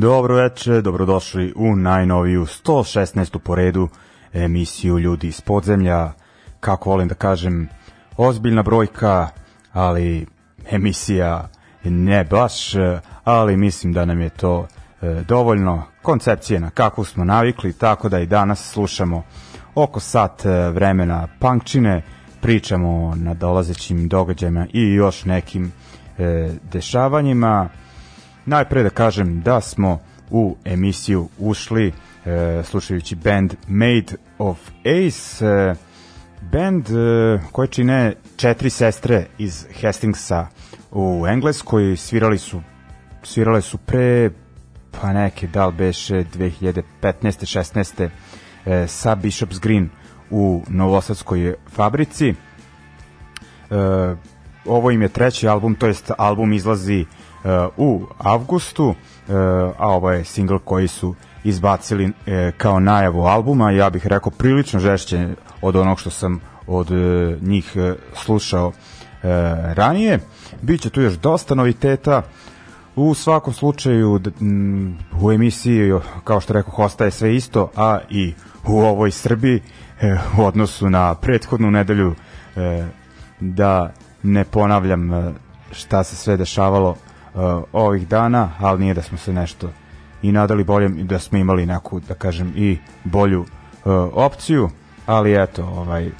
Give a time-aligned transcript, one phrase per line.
[0.00, 3.38] Dobro veče, dobrodošli u najnoviju 116.
[3.38, 3.88] po redu
[4.32, 6.12] emisiju Ljudi iz podzemlja.
[6.60, 7.68] Kako volim da kažem,
[8.16, 9.28] ozbiljna brojka,
[9.72, 10.26] ali
[10.70, 11.48] emisija
[11.84, 12.72] ne baš,
[13.24, 14.66] ali mislim da nam je to
[15.02, 19.22] e, dovoljno koncepcije na kakvu smo navikli, tako da i danas slušamo
[19.74, 22.02] oko sat e, vremena punkčine,
[22.40, 25.72] pričamo o nadolazećim događajima i još nekim
[26.18, 27.68] e, dešavanjima.
[28.46, 29.98] Najpre da kažem da smo
[30.30, 31.92] u emisiju ušli
[32.24, 35.74] e, slušajući band Made of Ace, e,
[36.52, 40.46] band e, koje čine četiri sestre iz Hastingsa
[40.90, 42.60] u Engleskoj, svirali su
[43.26, 44.30] svirale su pre
[45.00, 46.82] pa neke, da li beše 2015.
[47.02, 48.08] 16.
[48.66, 49.88] E, sa Bishop's Green
[50.30, 52.28] u Novosadskoj fabrici.
[52.28, 52.34] E,
[54.64, 57.04] ovo im je treći album, to jest album izlazi
[57.76, 58.94] u avgustu,
[59.78, 64.80] a ovo je singl koji su izbacili e, kao najavu albuma, ja bih rekao prilično
[64.80, 65.28] žešće
[65.62, 66.90] od onog što sam od
[67.40, 67.76] njih
[68.14, 68.72] slušao
[69.74, 70.20] ranije.
[70.62, 72.22] Biće tu još dosta noviteta,
[72.96, 74.20] u svakom slučaju
[75.20, 75.92] u emisiji,
[76.24, 78.34] kao što rekao, ostaje sve isto, a i
[78.68, 79.62] u ovoj Srbiji
[80.38, 82.14] u odnosu na prethodnu nedelju
[83.40, 83.92] da
[84.22, 85.34] ne ponavljam
[85.72, 86.96] šta se sve dešavalo
[87.36, 89.70] uh, ovih dana, ali nije da smo se nešto
[90.22, 93.46] i nadali boljem i da smo imali neku, da kažem, i bolju uh,
[94.12, 94.70] opciju,
[95.06, 96.12] ali eto, ovaj, uh,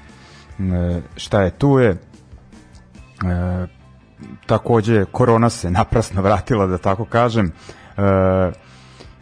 [1.17, 3.69] šta je tu je, uh,
[4.47, 7.53] takođe korona se naprasno vratila, da tako kažem,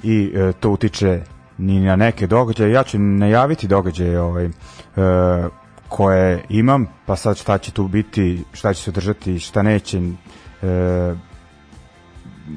[0.05, 1.20] i e, to utiče
[1.58, 2.73] ni na neke događaje.
[2.73, 4.50] Ja ću najaviti događaje ovaj, e,
[5.88, 9.99] koje imam, pa sad šta će tu biti, šta će se održati, šta neće.
[10.62, 11.14] E,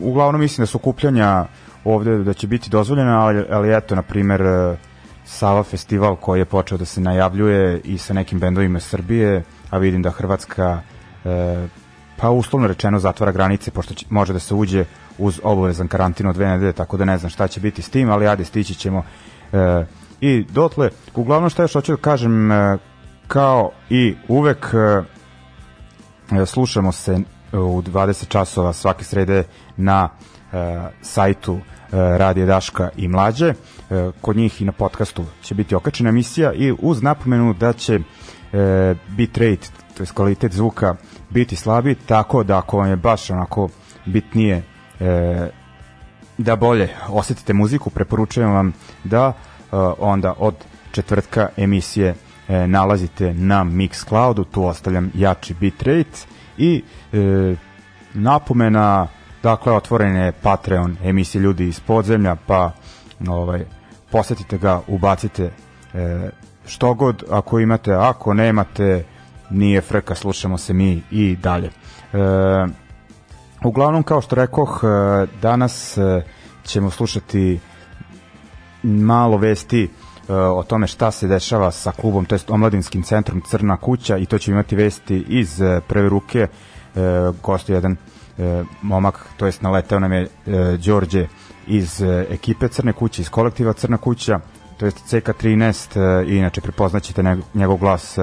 [0.02, 1.46] uglavnom mislim da su okupljanja
[1.84, 4.78] ovde da će biti dozvoljena, ali, ali eto, na primer, e,
[5.26, 10.02] Sava festival koji je počeo da se najavljuje i sa nekim bendovima Srbije, a vidim
[10.02, 10.82] da Hrvatska
[11.26, 11.68] e,
[12.18, 14.86] pa uslovno rečeno zatvara granice pošto će, može da se uđe
[15.18, 18.10] uz obavezan karantin od dve nedelje, tako da ne znam šta će biti s tim,
[18.10, 19.04] ali ajde stići ćemo
[19.54, 19.86] e,
[20.22, 22.78] i dotle, uglavnom šta još hoću da kažem e,
[23.28, 27.20] kao i uvek e, slušamo se
[27.54, 29.44] u 20 časova svake srede
[29.78, 30.10] na
[30.54, 31.60] e, sajtu e,
[31.92, 33.48] Radije Daška i Mlađe.
[33.90, 38.00] E, kod njih i na podcastu će biti okačena emisija i uz napomenu da će
[38.54, 39.68] e, bitrate,
[39.98, 40.96] to je kvalitet zvuka,
[41.30, 43.70] biti slabi, tako da ako vam je baš onako
[44.06, 44.64] bitnije
[46.38, 48.74] da bolje osetite muziku, preporučujem vam
[49.04, 49.34] da
[50.00, 50.56] onda od
[50.92, 52.16] četvrtka emisije
[52.68, 56.20] nalazite na Mixcloudu, tu ostavljam jači bitrate
[56.58, 56.84] i
[57.14, 57.56] e,
[58.14, 59.08] napomena
[59.44, 62.72] dakle otvoren je Patreon emisije ljudi iz podzemlja pa
[63.28, 63.66] ovaj
[64.12, 65.52] posetite ga, ubacite
[65.94, 66.30] e,
[66.66, 69.06] što god ako imate, ako nemate
[69.50, 71.68] nije frka, slušamo se mi i dalje.
[71.68, 72.18] E,
[73.64, 74.88] uglavnom, kao što rekoh, e,
[75.42, 76.22] danas e,
[76.64, 77.60] ćemo slušati
[78.84, 83.78] malo vesti e, o tome šta se dešava sa klubom, to jest omladinskim centrom Crna
[83.78, 86.48] kuća i to će imati vesti iz prve ruke.
[87.44, 87.96] Gosto jedan
[88.82, 90.28] momak, to jest naleteo nam je
[90.86, 91.28] Đorđe
[91.68, 94.40] iz ekipe Crne kuće, iz kolektiva Crna kuća,
[94.78, 97.24] to jest CK13 i inače prepoznaćete
[97.54, 98.18] njegov glas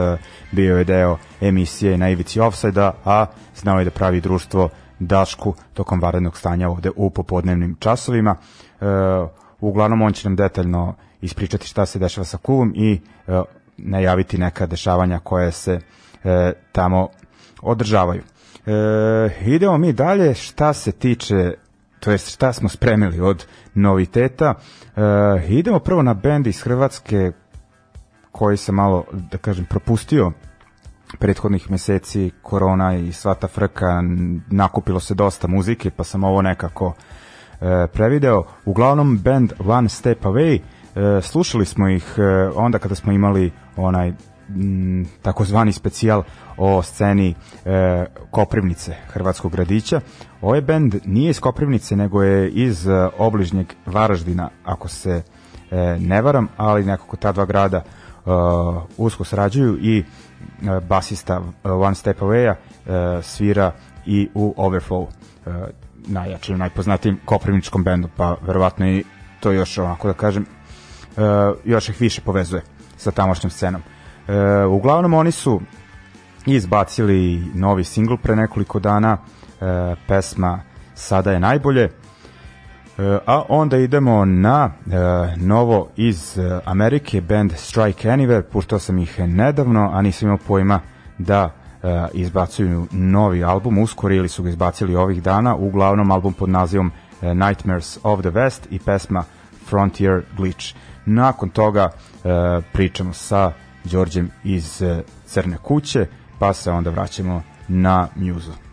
[0.52, 4.68] bio je deo emisije na ivici offside a znao je da pravi društvo
[4.98, 8.36] Dašku tokom varednog stanja ovde u popodnevnim časovima.
[8.36, 8.84] E,
[9.60, 13.42] uglavnom on će nam detaljno ispričati šta se dešava sa klubom i e,
[13.76, 15.80] najaviti neka dešavanja koje se
[16.24, 17.08] e, tamo
[17.62, 18.22] održavaju.
[18.66, 18.70] E,
[19.46, 20.34] idemo mi dalje.
[20.34, 21.55] Šta se tiče
[22.00, 24.55] to jest šta smo spremili od noviteta.
[24.55, 25.00] E,
[25.49, 27.32] idemo prvo na bend iz Hrvatske
[28.32, 30.32] koji se malo, da kažem, propustio
[31.19, 34.02] prethodnih meseci korona i sva ta frka.
[34.50, 36.94] Nakupilo se dosta muzike pa sam ovo nekako
[37.60, 38.44] e, prevideo.
[38.64, 42.22] Uglavnom band One Step Away e, slušali smo ih e,
[42.55, 44.12] onda kada smo imali onaj
[45.23, 46.23] takozvani specijal
[46.56, 50.00] o sceni e, Koprivnice Hrvatskog gradića
[50.41, 55.23] ovaj band nije iz Koprivnice nego je iz e, obližnjeg Varaždina ako se
[55.70, 57.82] e, ne varam ali nekako ta dva grada
[58.25, 60.05] uh, usko sarađuju i
[60.62, 63.73] uh, basista uh, One Step Away-a uh, svira
[64.06, 65.06] i u Overflow
[65.46, 65.52] uh,
[66.06, 69.05] najjačim, najpoznatijim koprivničkom bendu, pa verovatno i
[69.41, 70.46] to još onako da kažem
[71.17, 71.23] uh,
[71.64, 72.62] još ih više povezuje
[72.96, 73.82] sa tamošnjom scenom.
[74.28, 75.60] Uh, uglavnom oni su
[76.46, 80.60] izbacili novi singl pre nekoliko dana, uh, pesma
[80.94, 81.90] Sada je najbolje,
[82.98, 84.92] E, a onda idemo na uh,
[85.42, 90.80] novo iz uh, Amerike, band Strike Anywhere, puštao sam ih nedavno, a nisam imao pojma
[91.18, 96.48] da uh, izbacuju novi album, uskoro ili su ga izbacili ovih dana, uglavnom album pod
[96.48, 99.24] nazivom uh, Nightmares of the West i pesma
[99.66, 100.74] Frontier Glitch.
[101.06, 102.31] Nakon toga uh,
[102.72, 103.52] pričamo sa
[103.84, 106.06] Đorđem iz uh, Crne kuće,
[106.38, 108.63] pa se onda vraćamo na Muzu.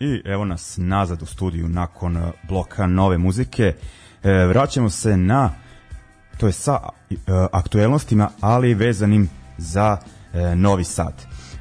[0.00, 3.74] I evo nas nazad u studiju nakon e, bloka nove muzike.
[4.22, 5.50] E, vraćamo se na
[6.36, 6.78] to je sa
[7.10, 7.14] e,
[7.52, 9.28] aktuelnostima, ali vezanim
[9.58, 9.96] za
[10.32, 11.14] e, Novi Sad.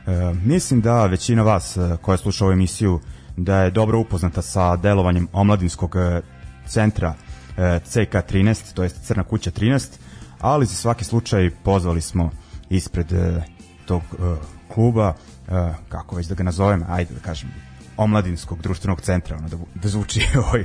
[0.07, 2.99] E, mislim da većina vas e, koja sluša ovu emisiju
[3.37, 6.21] da je dobro upoznata sa delovanjem omladinskog e,
[6.67, 7.13] centra
[7.57, 9.87] e, CK13, to je Crna kuća 13,
[10.39, 12.31] ali za svaki slučaj pozvali smo
[12.69, 13.41] ispred e,
[13.85, 14.35] tog e,
[14.73, 15.13] kluba,
[15.47, 17.68] e, kako već da ga nazovem, ajde da kažem,
[17.99, 20.61] omladinskog društvenog centra, ono da, da zvuči ovaj,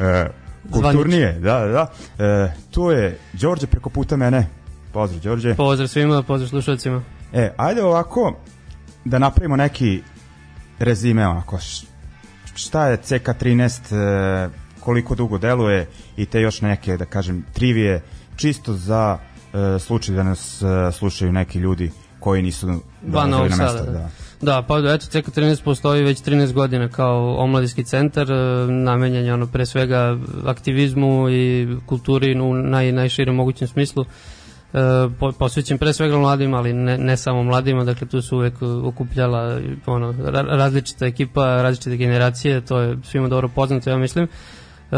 [0.00, 0.30] e,
[0.70, 1.92] kulturnije, da, da, da.
[2.24, 4.46] E, tu je Đorđe preko puta mene.
[4.92, 5.54] Pozdrav Đorđe.
[5.54, 7.02] Pozdrav svima, pozdrav slušalcima.
[7.32, 8.36] E, ajde ovako
[9.04, 10.02] da napravimo neki
[10.78, 11.58] rezime onako
[12.54, 18.02] šta je CK13 e, koliko dugo deluje i te još neke da kažem trivije
[18.36, 21.90] čisto za e, slučaj da nas e, slušaju neki ljudi
[22.20, 22.66] koji nisu
[23.02, 23.92] dolazili Novog na mesto, da.
[23.92, 24.08] Da,
[24.40, 29.66] pa eto, CK13 postoji već 13 godina kao omladinski centar, e, namenjen je ono pre
[29.66, 34.04] svega aktivizmu i kulturi u naj, najširem mogućem smislu.
[34.04, 34.78] E,
[35.20, 38.54] po, posvećen pre svega mladima, ali ne, ne samo mladima, dakle tu su uvek
[38.84, 44.24] okupljala ono, ra, različita ekipa, različite generacije, to je svima dobro poznato, ja mislim.
[44.24, 44.96] E,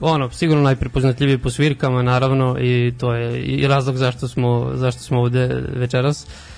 [0.00, 5.20] ono, sigurno najprepoznatljiviji po svirkama, naravno, i to je i razlog zašto smo, zašto smo
[5.20, 6.26] ovde večeras.
[6.26, 6.51] E,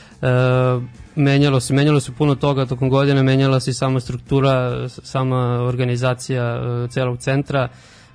[1.17, 6.45] menjalo se, menjalo se puno toga tokom godine, menjala se i sama struktura, sama organizacija
[6.45, 7.69] e, celog centra,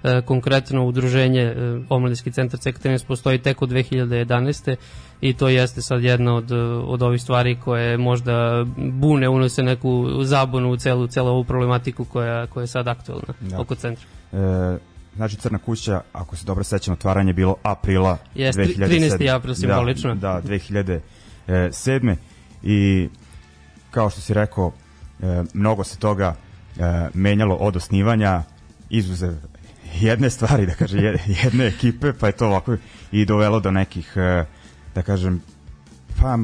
[0.04, 1.56] e, konkretno udruženje e,
[1.90, 4.76] Omladinski centar CK13 postoji tek od 2011.
[5.22, 6.52] i to jeste sad jedna od,
[6.86, 12.48] od ovih stvari koje možda bune, unose neku zabunu u celu, celu ovu problematiku koja,
[12.48, 13.60] koja je sad aktualna Da.
[13.60, 14.06] oko centra.
[14.34, 14.78] E,
[15.16, 19.18] znači Crna kuća, ako se dobro sećam, otvaranje je bilo aprila Jeste, 2007.
[19.18, 19.36] 13.
[19.36, 20.16] april simbolično.
[20.16, 21.00] Da, da
[21.50, 22.16] 2007.
[22.64, 23.10] I
[23.92, 24.72] kao što si rekao,
[25.22, 26.36] e, mnogo se toga
[26.78, 28.44] e, menjalo od osnivanja,
[28.90, 29.34] izuzev
[30.00, 32.78] jedne stvari, da kaže, jed- jedne ekipe, pa je to ovako
[33.12, 34.46] i dovelo do nekih, e,
[34.96, 35.42] da kažem,
[36.22, 36.38] pa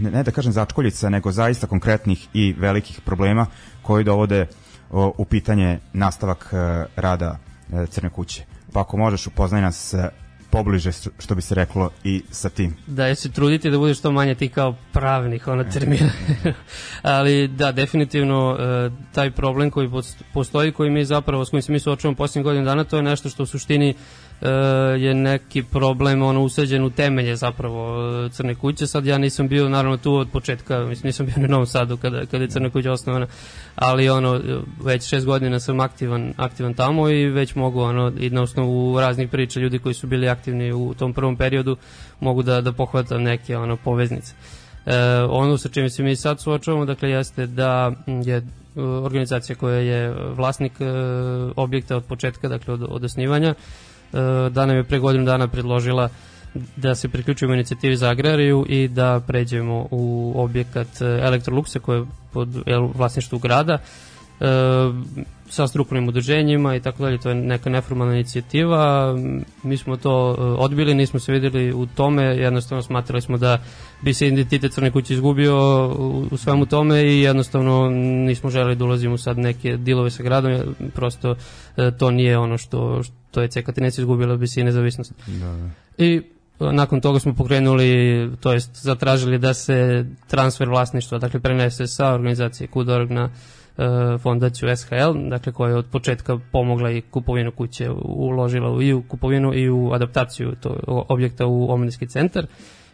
[0.00, 3.46] ne, da kažem začkoljica, nego zaista konkretnih i velikih problema
[3.82, 4.46] koji dovode
[4.92, 7.38] u pitanje nastavak e, rada
[7.72, 8.44] e, Crne kuće.
[8.72, 10.08] Pa ako možeš upoznaj nas e,
[10.52, 12.76] pobliže, što- bi se reklo, i sa tim.
[12.86, 16.10] da je se truditi da bude što manje ti kao pravnih ona termina.
[17.02, 21.72] Ali da, definitivno e, taj problem koji post- postoji, koji mi zapravo, s kojim se
[21.72, 23.94] mi suočavamo posljednjih godina dana, to je nešto što u suštini e,
[24.98, 28.86] je neki problem ono usađen u temelje zapravo e, Crne kuće.
[28.86, 32.26] Sad ja nisam bio naravno tu od početka, mislim nisam bio na Novom Sadu kada,
[32.26, 33.26] kada je Crna kuća osnovana,
[33.76, 34.40] ali ono
[34.84, 39.28] već šest godina sam aktivan, aktivan tamo i već mogu ono i na osnovu raznih
[39.28, 41.76] priča ljudi koji su bili aktivni u tom prvom periodu
[42.20, 44.34] mogu da, da pohvatam neke ono poveznice.
[44.86, 44.96] E,
[45.30, 48.42] ono sa čime se mi sad suočavamo dakle jeste da je e,
[48.80, 50.84] organizacija koja je vlasnik e,
[51.56, 53.91] objekta od početka dakle od, od osnivanja e,
[54.50, 56.08] da nam je pre godinu dana predložila
[56.76, 62.06] da se priključujemo inicijativi za agrariju i da pređemo u objekat e, Electroluxa koji je
[62.32, 62.48] pod
[62.94, 63.78] vlasništvu grada
[65.52, 69.14] sa strukovnim udruženjima i tako dalje, to je neka neformalna inicijativa.
[69.62, 73.58] Mi smo to e, odbili, nismo se videli u tome, jednostavno smatrali smo da
[74.02, 75.88] bi se identitet Crne kuće izgubio
[76.30, 77.90] u, svemu tome i jednostavno
[78.26, 81.34] nismo želeli da ulazimo sad neke dilove sa gradom, prosto
[81.76, 85.12] e, to nije ono što, što je CK Tinec izgubila bi se i nezavisnost.
[85.26, 85.68] Da, da.
[85.98, 86.22] I
[86.60, 92.14] e, nakon toga smo pokrenuli, to jest zatražili da se transfer vlasništva, dakle prenese sa
[92.14, 93.61] organizacije Kudorg na E,
[94.18, 99.54] fondaciju SHL, dakle koja je od početka pomogla i kupovinu kuće, uložila i u kupovinu
[99.54, 102.46] i u adaptaciju to, objekta u omladinski centar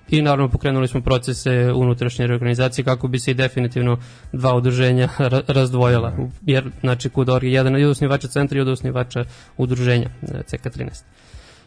[0.09, 3.99] i naravno pokrenuli smo procese unutrašnje reorganizacije kako bi se i definitivno
[4.33, 5.09] dva udruženja
[5.59, 6.13] razdvojila,
[6.47, 9.25] jer znači kod orgi jedan od osnivača centra i od osnivača
[9.57, 11.03] udruženja e, CK13.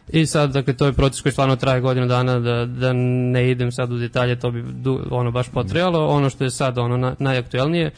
[0.08, 3.72] I sad, dakle, to je proces koji stvarno traje godinu dana, da, da ne idem
[3.72, 4.64] sad u detalje, to bi
[5.10, 6.06] ono baš potrebalo.
[6.06, 7.92] Ono što je sad ono na, najaktuelnije, E,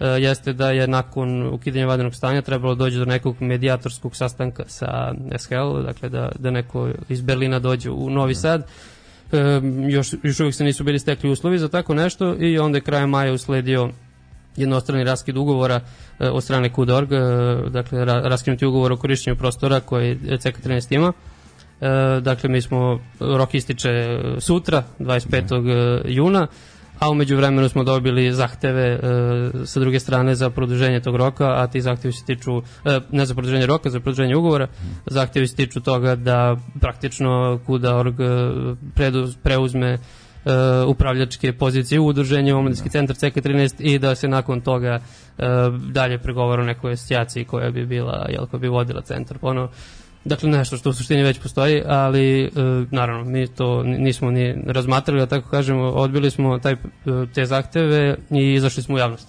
[0.00, 5.82] jeste da je nakon ukidanja vanrednog stanja trebalo doći do nekog medijatorskog sastanka sa SHL,
[5.84, 8.40] dakle da, da neko iz Berlina dođe u Novi da.
[8.40, 8.66] Sad.
[9.32, 12.82] E, još, još uvijek se nisu bili stekli uslovi za tako nešto i onda je
[12.82, 13.90] krajem maja usledio
[14.56, 15.80] jednostrani raskid ugovora
[16.18, 17.18] e, od strane KUDORG, e,
[17.70, 21.12] dakle ra, raskinuti ugovor o korišćenju prostora koji CK13 ima.
[21.80, 26.02] E, dakle, mi smo, rok ističe sutra, 25.
[26.02, 26.08] Da.
[26.08, 26.46] juna,
[27.00, 28.98] a umeđu vremenu smo dobili zahteve e,
[29.64, 33.34] sa druge strane za produženje tog roka, a ti zahtevi se tiču, e, ne za
[33.34, 34.68] produženje roka, za produženje ugovora,
[35.06, 38.26] zahtevi se tiču toga da praktično KUDA.org e,
[38.94, 39.98] preduz, preuzme
[40.44, 42.92] uh, upravljačke pozicije u udruženju Omladinski da.
[42.92, 45.44] centar CK13 i da se nakon toga uh,
[45.90, 49.38] dalje pregovara o nekoj asocijaciji koja bi bila, jel, koja bi vodila centar.
[49.42, 49.68] Ono,
[50.24, 52.50] Dakle, nešto što u suštini već postoji, ali e,
[52.90, 56.78] naravno, mi to nismo ni razmatrali, da tako kažemo, odbili smo taj, e,
[57.34, 59.28] te zahteve i izašli smo u javnost.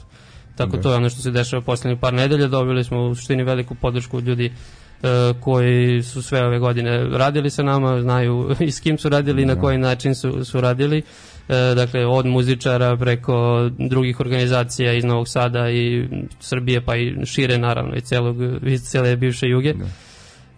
[0.55, 0.81] Tako okay.
[0.81, 4.17] to je ono što se dešava poslednjih par nedelja, dobili smo u suštini veliku podršku
[4.17, 5.07] od ljudi e,
[5.39, 9.45] koji su sve ove godine radili sa nama, znaju i s kim su radili i
[9.45, 9.61] na da.
[9.61, 11.01] koji način su, su radili.
[11.49, 16.07] E, dakle, od muzičara preko drugih organizacija iz Novog Sada i
[16.39, 19.73] Srbije, pa i šire naravno i celog, iz cele bivše juge.
[19.73, 19.85] Da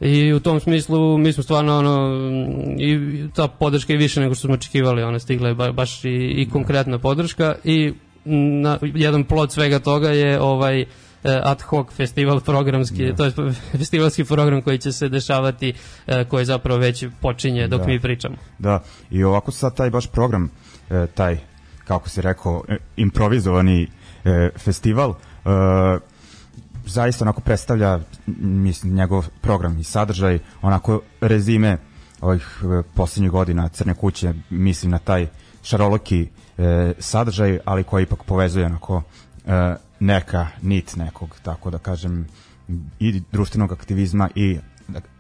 [0.04, 2.18] I u tom smislu mi smo stvarno ono
[2.80, 3.00] i
[3.36, 7.00] ta podrška je više nego što smo očekivali, ona stigla je baš i, i konkretna
[7.00, 7.94] podrška i
[8.26, 10.86] na, jedan plod svega toga je ovaj e,
[11.24, 13.16] ad hoc festival programski, da.
[13.16, 13.32] to je
[13.72, 15.74] festivalski program koji će se dešavati,
[16.08, 17.88] e, koji zapravo već počinje dok da.
[17.88, 18.36] mi pričamo.
[18.60, 20.50] Da, i ovako sad taj baš program,
[20.90, 21.38] e, taj,
[21.84, 22.64] kako se rekao,
[22.98, 23.88] improvizovani
[24.58, 25.14] festival,
[26.86, 28.00] zaista onako predstavlja
[28.38, 31.78] mislim njegov program i sadržaj onako rezime
[32.22, 35.28] ovih e, poslednjih godina Crne kuće mislim na taj
[35.64, 39.02] šaroloki e, sadržaj ali koji ipak povezuje onako
[39.46, 42.28] e, neka nit nekog tako da kažem
[43.00, 44.58] i društvenog aktivizma i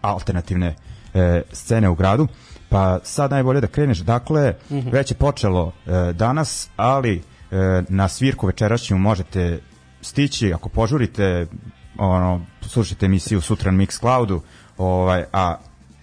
[0.01, 0.75] alternativne
[1.13, 2.27] e, scene u gradu
[2.69, 4.91] pa sad najbolje da kreneš dakle mm -hmm.
[4.93, 7.15] već je počelo e, danas ali
[7.51, 9.59] e, na svirku večerašnju možete
[10.03, 11.47] stići, ako požurite,
[11.97, 14.39] ono, slušajte emisiju sutra na Mixcloudu,
[14.77, 15.55] ovaj, a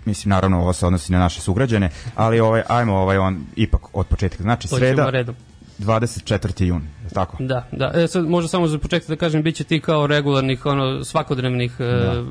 [0.05, 4.07] mislim naravno ovo se odnosi na naše sugrađane, ali ovaj ajmo ovaj on ipak od
[4.07, 4.43] početka.
[4.43, 5.11] Znači sreda
[5.79, 6.65] 24.
[6.65, 6.83] jun
[7.15, 7.37] tako?
[7.41, 7.91] Da, da.
[7.95, 11.73] E, sad možda samo za početak da kažem, bit će ti kao regularnih, ono, svakodnevnih,
[11.79, 11.91] e, da.
[11.91, 12.25] e,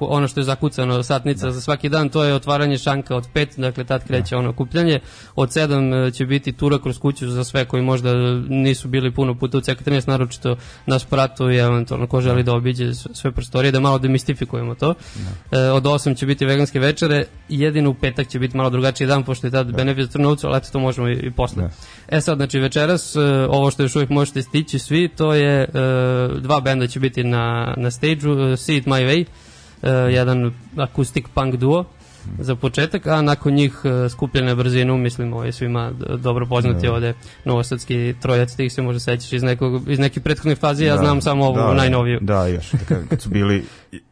[0.00, 1.52] ono što je zakucano, satnica da.
[1.52, 4.38] za svaki dan, to je otvaranje šanka od 5, dakle tad kreće da.
[4.38, 5.00] ono kupljanje,
[5.36, 8.14] od 7 e, će biti tura kroz kuću za sve koji možda
[8.48, 10.56] nisu bili puno puta u CK13, naročito
[10.86, 14.94] nas pratu i eventualno ko želi da obiđe sve prostorije, da malo demistifikujemo to.
[15.50, 15.58] Da.
[15.58, 19.24] E, od 8 će biti veganske večere, jedino u petak će biti malo drugačiji dan,
[19.24, 19.76] pošto je tad da.
[19.76, 21.62] benefit Trnovcu, ali eto to možemo i, i posle.
[21.62, 21.70] Da.
[22.16, 26.42] E sad, znači večeras, e, ovo što još uvijek možete stići svi, to je, uh,
[26.42, 31.28] dva benda će biti na, na stage-u, uh, See It My Way, uh, jedan akustik
[31.34, 31.84] punk duo,
[32.38, 36.92] za početak, a nakon njih uh, skupljene brzinu, mislim, ovo je svima dobro poznati da.
[36.92, 41.02] ovde novosadski trojac, tih se može sećaš iz, nekog, iz nekih prethodnih fazi, ja da,
[41.02, 42.18] znam samo ovu da, najnoviju.
[42.20, 42.72] Da, još,
[43.08, 43.64] kad su bili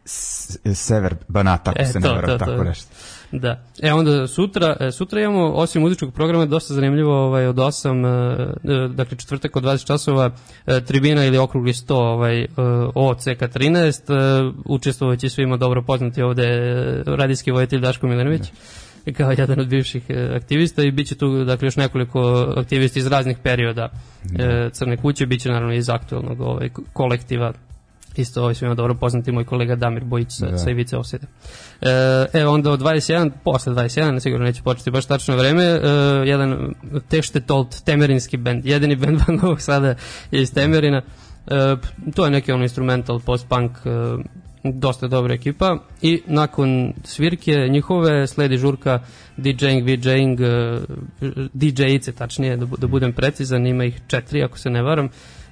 [0.75, 2.65] sever Banata, ako e, se ne vera, tako to.
[2.65, 2.87] nešto.
[3.33, 3.61] Da.
[3.83, 8.07] E onda sutra, e, sutra imamo osim muzičkog programa dosta zanimljivo ovaj od 8
[8.65, 10.31] e, dakle četvrtak od 20 časova
[10.67, 12.47] e, tribina ili okrugli 100 ovaj
[12.95, 16.47] o CK13 učestvovaće svima dobro poznati ovde
[17.07, 18.41] radijski vojitelj Daško Milenović.
[19.07, 20.03] Da kao jedan od bivših
[20.35, 23.89] aktivista i biće tu dakle još nekoliko aktivista iz raznih perioda
[24.25, 24.71] da.
[24.71, 27.53] Crne kuće, biće naravno iz aktualnog ovaj, kolektiva
[28.21, 30.59] isto ovaj svima dobro poznati moj kolega Damir Bojić sa, da.
[30.59, 31.27] sa Ivice Osede.
[31.81, 35.79] E, evo onda od 21, posle 21, sigurno neće početi baš tačno vreme, e,
[36.25, 36.75] jedan
[37.09, 39.95] Tešte Tolt, temerinski band, jedini band van Novog Sada
[40.31, 41.03] je iz Temerina,
[41.47, 41.77] E,
[42.15, 43.91] to je neki ono instrumental post-punk e,
[44.65, 49.01] dosta dobra ekipa i nakon svirke njihove sledi žurka
[49.37, 50.81] DJing, VJing, e,
[51.55, 55.09] DJ-ice tačnije, da, da budem precizan, ima ih četiri ako se ne varam,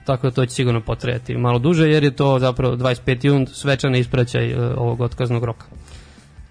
[0.09, 3.27] tako da to će sigurno potrejati malo duže jer je to zapravo 25.
[3.27, 5.67] jun svečani ispraćaj e, ovog otkaznog roka.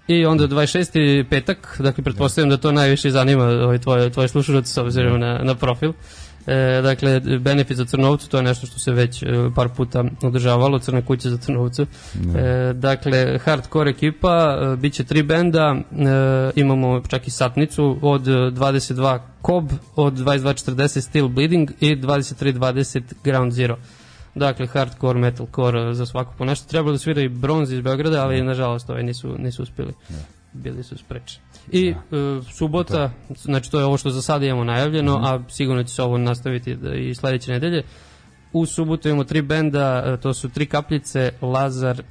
[0.08, 1.24] I onda 26.
[1.30, 5.54] petak, dakle pretpostavljam da to najviše zanima ovaj, tvoje, tvoje slušalce s obzirom na, na
[5.54, 5.92] profil.
[6.48, 10.78] E, dakle, benefit za Crnovcu, to je nešto što se već e, par puta održavalo,
[10.78, 11.82] Crna kuća za Crnovcu.
[11.82, 18.22] E, dakle, hardcore ekipa, e, bit će tri benda, e, imamo čak i satnicu od
[18.22, 23.78] 22 Cob, od 22.40 Steel Bleeding i 23.20 Ground Zero.
[24.34, 26.68] Dakle, hardcore, metalcore, za svako po nešto.
[26.68, 29.92] Trebalo da svira i bronz iz Beograda, ali nažalost ovaj nisu, nisu uspeli.
[30.52, 31.44] Bili su sprečeni.
[31.72, 35.46] I uh, subota, znači to je ovo što za sada imamo najavljeno, mm -hmm.
[35.46, 37.82] a sigurno će se ovo nastaviti da, i sledeće nedelje.
[38.52, 42.02] U subotu imamo tri benda, uh, to su Tri kapljice, Lazar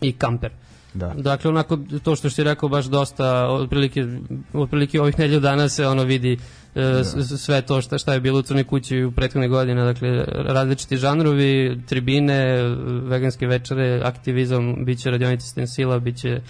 [0.00, 0.50] i Kamper.
[0.94, 1.14] Da.
[1.16, 4.06] Dakle, onako, to što si rekao, baš dosta, otprilike,
[4.52, 6.38] otprilike ovih nedelju dana se ono vidi
[6.74, 7.04] da.
[7.24, 11.80] sve to šta, šta je bilo u Crnoj kući u prethodne godine, dakle, različiti žanrovi,
[11.86, 12.62] tribine,
[13.02, 16.40] veganske večere, aktivizam, bit će radionice stensila, bit će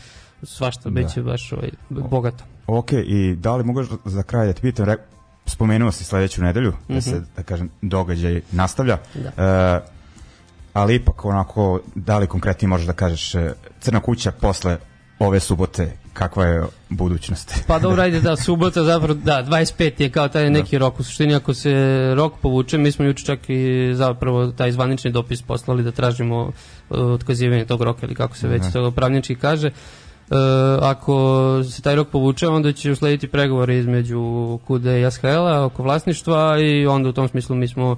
[0.44, 0.90] svašta, da.
[0.90, 2.44] bit će baš ovaj, bogato.
[2.66, 4.96] Ok, i da li mogu za kraj da ti pitam, re,
[5.46, 6.94] spomenuo si sledeću nedelju, mm -hmm.
[6.94, 9.44] da se, da kažem, događaj nastavlja, da.
[9.44, 9.80] E,
[10.72, 14.78] ali ipak onako, da li konkretnije možeš da kažeš, e, Crna kuća posle
[15.18, 17.54] ove subote, kakva je budućnost?
[17.68, 20.80] Pa dobro, ajde da, subota zapravo, da, 25 je kao taj neki da.
[20.80, 21.74] rok, u suštini ako se
[22.16, 26.52] rok povuče, mi smo juče čak i zapravo taj zvanični dopis poslali da tražimo uh,
[26.98, 29.68] otkazivanje tog roka ili kako se već to pravnički kaže.
[29.68, 30.03] Uh,
[30.80, 36.58] ako se taj rok povuče, onda će uslediti pregovore između KUDE i SHL-a oko vlasništva
[36.60, 37.96] i onda u tom smislu mi smo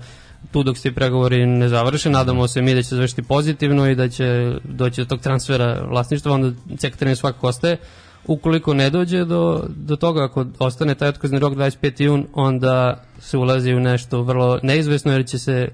[0.52, 4.08] tu dok se pregovori ne završe, nadamo se mi da će završiti pozitivno i da
[4.08, 7.76] će doći do tog transfera vlasništva, onda sekretarni svakako ostaje.
[8.26, 12.02] Ukoliko ne dođe do, do toga, ako ostane taj otkazni rok 25.
[12.02, 15.68] jun, onda se ulazi u nešto vrlo neizvesno jer će se e,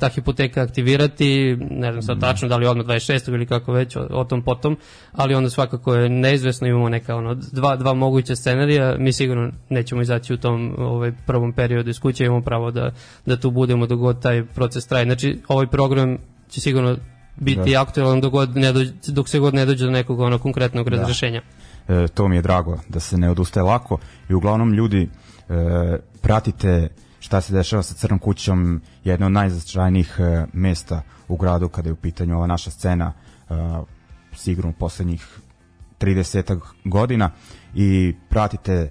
[0.00, 3.34] ta hipoteka aktivirati, ne znam sad tačno da li odmah 26.
[3.34, 4.76] ili kako već, o, o tom potom,
[5.12, 10.02] ali onda svakako je neizvesno, imamo neka ono, dva, dva moguća scenarija, mi sigurno nećemo
[10.02, 12.90] izaći u tom ovaj, prvom periodu iz kuće, imamo pravo da,
[13.26, 15.04] da tu budemo dok god taj proces traje.
[15.04, 16.18] Znači, ovaj program
[16.48, 16.96] će sigurno
[17.36, 17.82] biti da.
[17.82, 20.96] aktualan dok, god ne dođe, dok se god ne dođe do nekog ono, konkretnog da.
[20.96, 21.42] razrešenja.
[21.88, 25.08] E, to mi je drago, da se ne odustaje lako i uglavnom ljudi
[25.48, 26.88] e, pratite
[27.20, 31.92] šta se dešava sa Crnom kućom, jedno od najznačajnijih uh, mesta u gradu kada je
[31.92, 33.12] u pitanju ova naša scena
[33.48, 33.56] uh,
[34.36, 35.38] sigurno poslednjih
[36.00, 37.30] 30 godina.
[37.74, 38.90] I pratite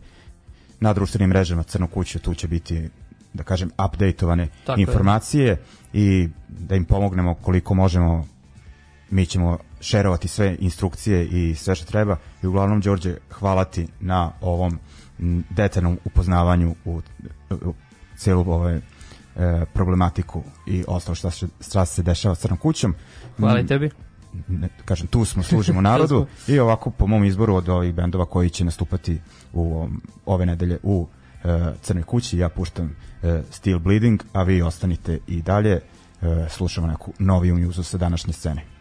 [0.80, 2.89] na društvenim mrežama Crnu kuću, tu će biti
[3.34, 5.63] da kažem updateovane Tako informacije je.
[5.94, 8.28] i da im pomognemo koliko možemo.
[9.12, 12.18] Mi ćemo šerovati sve instrukcije i sve što treba.
[12.44, 14.80] I uglavnom Đorđe hvala ti na ovom
[15.50, 17.02] detaljnom upoznavanju u,
[17.50, 17.74] u
[18.19, 18.82] celu ovaj, e,
[19.73, 22.95] problematiku i ostalo šta se, šta se dešava s Crnom kućom.
[23.38, 23.89] Hvala i tebi.
[24.47, 28.49] Ne, kažem, tu smo, služimo narodu i ovako po mom izboru od ovih bendova koji
[28.49, 29.19] će nastupati
[29.53, 29.88] u
[30.25, 31.08] ove nedelje u
[31.43, 35.82] e, Crnoj kući, ja puštam e, Steel Bleeding, a vi ostanite i dalje, e,
[36.49, 38.79] slušamo neku noviju njuzu sa današnje scene.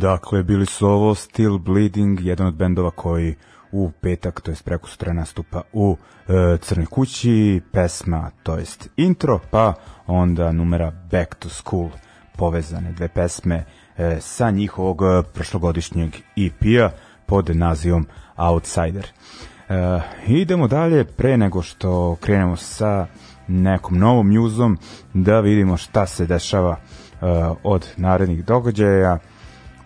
[0.00, 3.34] Dakle, bili su ovo Still Bleeding, jedan od bendova koji
[3.72, 5.96] u petak, to jest preko sutra nastupa u
[6.28, 9.74] e, Crnoj kući, pesma, to jest intro, pa
[10.06, 11.88] onda numera Back to School,
[12.36, 13.64] povezane dve pesme
[13.96, 16.90] e, sa njihovog e, prošlogodišnjeg EP-a
[17.26, 19.06] pod nazivom Outsider.
[19.06, 23.06] E, idemo dalje, pre nego što krenemo sa
[23.48, 24.78] nekom novom njuzom,
[25.14, 27.26] da vidimo šta se dešava e,
[27.62, 29.18] od narednih događaja.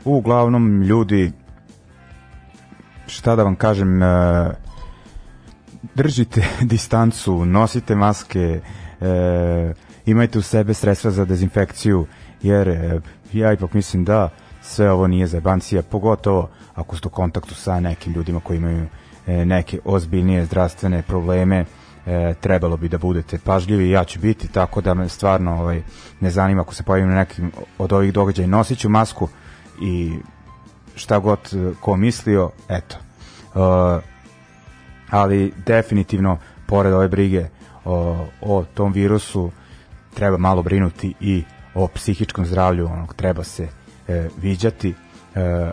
[0.05, 1.33] Uglavnom, ljudi,
[3.07, 4.07] šta da vam kažem, e,
[5.95, 8.61] držite distancu, nosite maske,
[9.01, 9.75] e,
[10.07, 12.07] imajte u sebe sredstva za dezinfekciju,
[12.43, 13.01] jer e,
[13.33, 14.29] ja ipak mislim da
[14.63, 18.87] sve ovo nije zajebancija, pogotovo ako ste u kontaktu sa nekim ljudima koji imaju
[19.27, 21.65] neke ozbiljnije zdravstvene probleme,
[22.07, 25.83] e, trebalo bi da budete pažljivi, ja ću biti, tako da me stvarno ovaj,
[26.21, 29.29] ne zanima ako se pojavim na nekim od ovih događaja, nosit ću masku
[29.81, 30.13] i
[30.95, 32.97] šta god e, ko mislio, eto.
[32.97, 34.01] E,
[35.11, 37.47] ali definitivno, pored ove brige
[37.85, 39.51] o, o tom virusu,
[40.15, 43.69] treba malo brinuti i o psihičkom zdravlju, onog treba se
[44.09, 44.95] e, viđati,
[45.35, 45.73] e,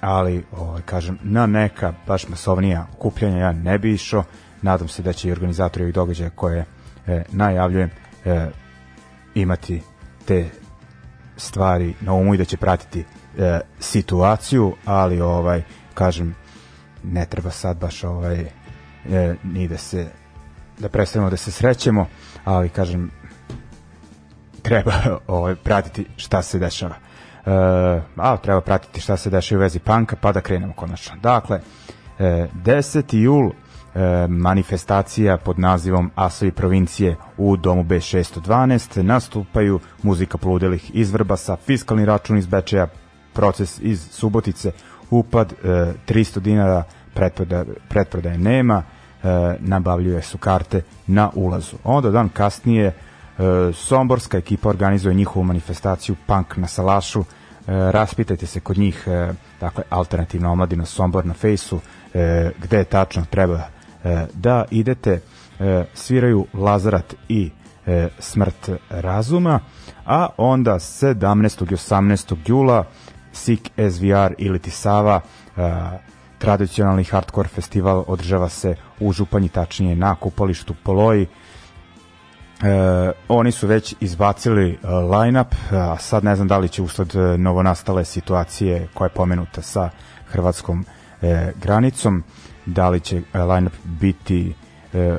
[0.00, 4.24] ali ovaj, kažem, na neka baš masovnija okupljanja ja ne bi išao,
[4.62, 6.64] nadam se da će i organizatori ovih događaja koje
[7.06, 7.90] e, najavljujem
[8.24, 8.46] e,
[9.34, 9.82] imati
[10.24, 10.50] te
[11.36, 13.04] stvari na umu i da će pratiti
[13.38, 15.62] e, situaciju, ali ovaj
[15.94, 16.34] kažem
[17.04, 20.08] ne treba sad baš ovaj e, ni da se
[20.78, 22.06] da prestanemo da se srećemo,
[22.44, 23.10] ali kažem
[24.62, 24.92] treba
[25.26, 26.94] ovaj pratiti šta se dešava.
[26.94, 27.50] E,
[28.16, 31.16] a treba pratiti šta se dešava u vezi panka, pa da krenemo konačno.
[31.22, 31.60] Dakle,
[32.18, 33.16] e, 10.
[33.16, 41.56] jul e, manifestacija pod nazivom Asovi provincije u domu B612 nastupaju muzika poludelih iz Vrbasa,
[41.56, 42.88] fiskalni račun iz Bečeja,
[43.38, 44.72] proces iz Subotice,
[45.10, 46.82] upad e, 300 dinara,
[47.14, 51.76] pretprodaje, pretprodaje nema, e, nabavljuje su karte na ulazu.
[51.84, 52.92] Onda dan kasnije e,
[53.74, 57.24] Somborska ekipa organizuje njihovu manifestaciju Punk na Salašu, e,
[57.68, 61.80] raspitajte se kod njih, e, dakle, alternativna omladina Sombor na fejsu,
[62.14, 63.60] e, gde tačno treba
[64.04, 65.20] e, da idete,
[65.60, 67.50] e, sviraju Lazarat i
[67.86, 69.60] e, Smrt razuma,
[70.06, 71.72] a onda 17.
[71.72, 72.36] i 18.
[72.46, 72.84] jula
[73.38, 75.20] Sik SVR ili Tisava,
[75.56, 75.60] e,
[76.38, 81.26] tradicionalni hardcore festival održava se u Županji, tačnije na kupalištu Poloji.
[81.26, 87.16] E, oni su već izbacili e, line-up, a sad ne znam da li će usled
[87.16, 89.90] e, novonastale situacije koja je pomenuta sa
[90.26, 90.84] hrvatskom
[91.22, 92.24] e, granicom,
[92.66, 94.54] da li će e, line-up biti
[94.92, 95.18] e,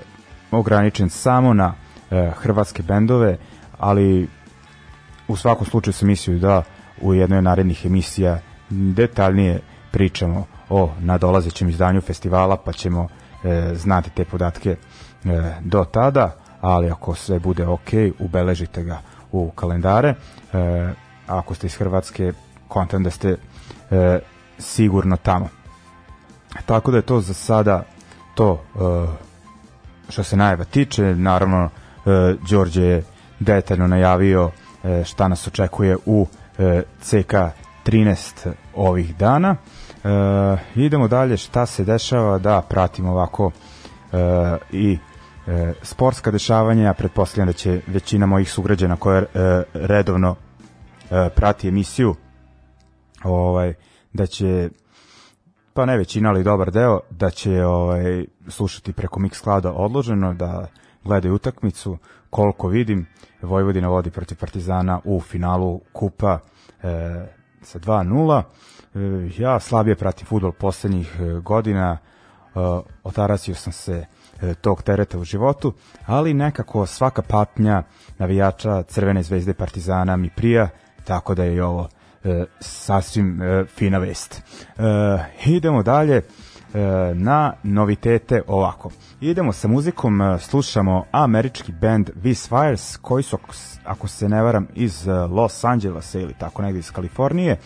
[0.51, 1.73] ograničen samo na
[2.11, 3.37] e, hrvatske bendove,
[3.77, 4.27] ali
[5.27, 6.63] u svakom slučaju sam mislio da
[7.01, 9.59] u jednoj od narednih emisija detaljnije
[9.91, 13.07] pričamo o nadolazećem izdanju festivala, pa ćemo
[13.43, 14.77] e, znati te podatke e,
[15.61, 20.09] do tada, ali ako sve bude ok, ubeležite ga u kalendare.
[20.53, 20.89] E,
[21.27, 22.33] ako ste iz Hrvatske,
[22.67, 23.37] kontent da ste
[23.91, 24.19] e,
[24.57, 25.49] sigurno tamo.
[26.65, 27.83] Tako da je to za sada
[28.35, 28.79] to e,
[30.09, 31.15] što se najava tiče.
[31.15, 31.69] Naravno,
[32.05, 33.03] e, Đorđe je
[33.39, 34.51] detaljno najavio
[34.83, 36.27] e, šta nas očekuje u
[37.01, 37.33] CK
[37.85, 39.55] 13 ovih dana.
[39.55, 42.37] E, idemo dalje šta se dešava?
[42.37, 44.17] Da pratimo ovako e,
[44.71, 44.97] i
[45.47, 49.25] e, sportska dešavanja, ja pretpostavljam da će većina mojih sugrađana koja e,
[49.73, 50.35] redovno
[51.11, 52.15] e, prati emisiju
[53.23, 53.73] ovaj
[54.13, 54.69] da će
[55.73, 60.67] pa ne većina, ali dobar deo da će ovaj slušati preko Mixclouda odloženo da
[61.03, 61.97] gledaju utakmicu.
[62.29, 63.07] Koliko vidim
[63.41, 66.39] Vojvodina vodi protiv Partizana u finalu kupa
[66.83, 67.25] e,
[67.61, 68.43] sa 2-0
[68.95, 71.97] e, ja slabije pratim futbol poslednjih e, godina.
[71.97, 72.59] E,
[73.03, 74.05] otarasio sam se
[74.41, 75.73] e, tog tereta u životu,
[76.05, 77.83] ali nekako svaka patnja
[78.17, 80.69] navijača Crvene zvezde Partizana mi prija,
[81.03, 81.89] tako da je ovo
[82.23, 84.41] e, sasvim e, fina vest.
[84.77, 84.81] E,
[85.45, 86.15] idemo dalje.
[86.17, 86.23] e,
[87.13, 88.89] na novitete ovako.
[89.21, 93.37] Idemo sa muzikom, e, slušamo američki band Vis Fires, koji su,
[93.85, 97.57] ako se ne varam, iz e, Los Angelesa ili tako negde iz Kalifornije,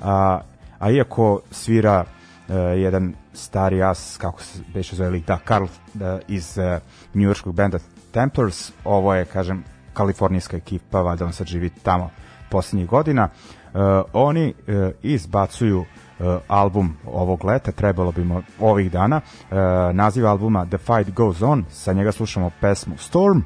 [0.00, 0.40] a,
[0.78, 2.04] a iako svira
[2.48, 6.80] e, jedan stari as, kako se beše zove lik, da, Karl da, iz e,
[7.14, 7.78] njujorskog benda
[8.12, 12.10] Templars, ovo je, kažem, kalifornijska ekipa, valjda on sad živi tamo
[12.50, 13.28] poslednjih godina.
[13.28, 13.78] E,
[14.12, 16.01] oni e, izbacuju e,
[16.48, 18.26] album ovog leta, trebalo bi
[18.60, 19.20] ovih dana,
[19.50, 19.54] e,
[19.92, 23.42] naziv albuma The Fight Goes On, sa njega slušamo pesmu Storm,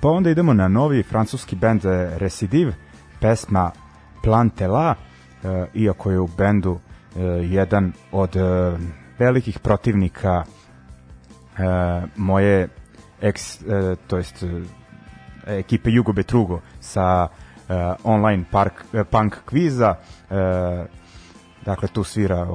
[0.00, 2.72] pa onda idemo na novi francuski band e, Recidiv,
[3.20, 3.70] pesma
[4.22, 4.94] Plantela,
[5.44, 6.78] e, iako je u bendu
[7.16, 8.40] e, jedan od e,
[9.18, 12.68] velikih protivnika e, moje
[13.20, 14.46] ex, e, to jest e,
[15.58, 17.28] ekipe Jugo Betrugo sa
[17.68, 19.94] e, online park, e, punk kviza
[20.30, 20.84] e,
[21.64, 22.46] dakle tu svira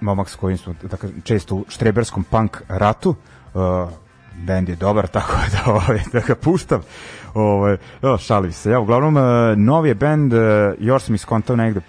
[0.00, 3.14] momak s kojim smo dakle, često u štreberskom punk ratu
[3.54, 3.90] uh,
[4.46, 6.80] bend je dobar tako da, ovaj, da ga puštam.
[7.34, 8.70] Ovaj, o, šalim se.
[8.70, 9.22] Ja uglavnom uh,
[9.56, 10.40] novi je bend uh,
[10.78, 11.80] još sam iskontao negde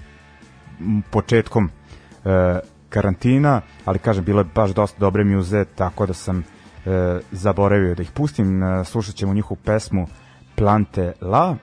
[1.11, 2.31] početkom uh,
[2.89, 6.93] karantina ali kažem bilo je baš dosta dobre muze tako da sam uh,
[7.31, 8.63] zaboravio da ih pustim.
[8.63, 10.07] Uh, slušat ćemo njihovu pesmu
[10.55, 11.55] Plante La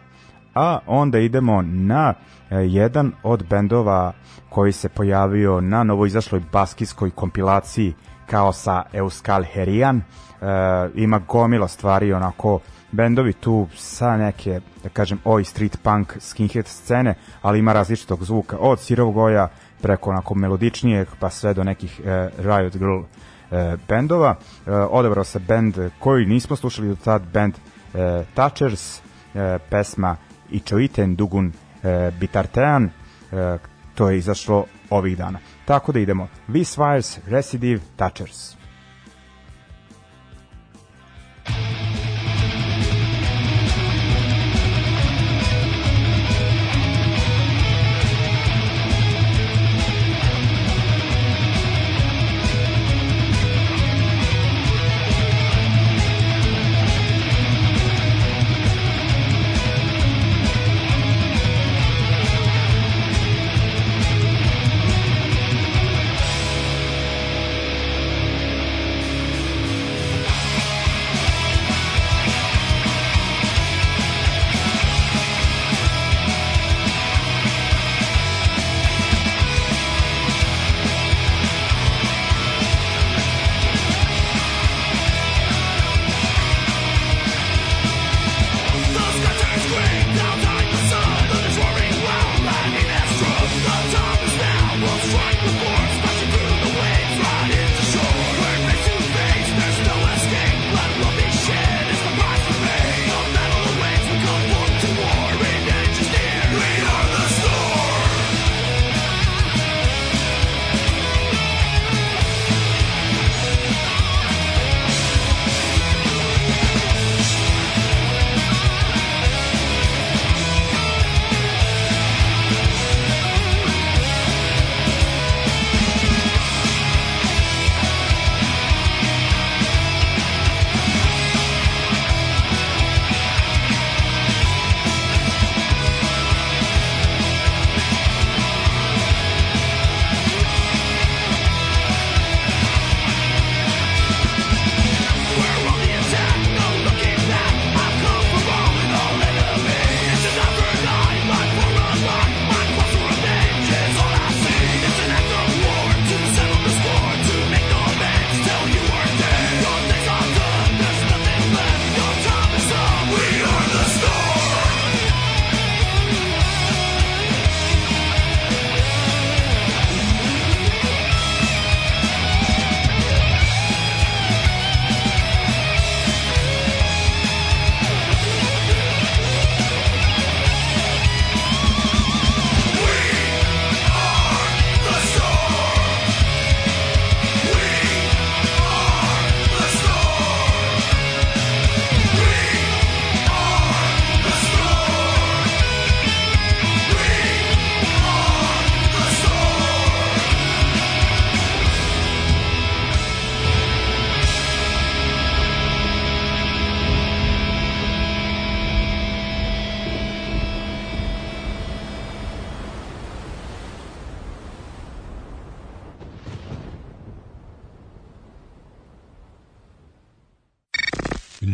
[0.59, 2.14] a onda idemo na
[2.50, 4.12] e, jedan od bendova
[4.48, 7.94] koji se pojavio na novoizašloj baskijskoj kompilaciji
[8.26, 9.96] kao sa Euskal Herian.
[9.96, 10.02] E,
[10.94, 12.61] ima gomila stvari onako
[12.92, 18.56] bendovi tu sa neke, da kažem, oi street punk skinhead scene, ali ima različitog zvuka
[18.61, 19.48] od sirovog oja
[19.82, 24.34] preko onako melodičnijeg pa sve do nekih e, Riot Girl e, bendova.
[24.66, 27.54] E, odabrao se bend koji nismo slušali do tad, bend
[27.94, 29.00] e, Touchers,
[29.34, 30.16] e, pesma
[30.51, 33.59] Ičoiten Dugun e, Bitartean, e,
[33.94, 35.38] to je izašlo ovih dana.
[35.64, 36.28] Tako da idemo.
[36.49, 38.57] V-Swires, Recidive, Touchers.